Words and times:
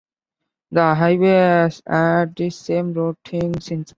The 0.71 0.95
highway 0.95 1.27
has 1.27 1.83
had 1.85 2.35
the 2.35 2.49
same 2.49 2.91
routing 2.93 3.59
since. 3.59 3.89